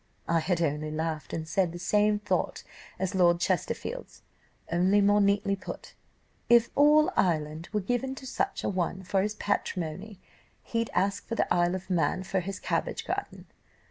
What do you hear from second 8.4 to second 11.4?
a one for his patrimony, he'd ask for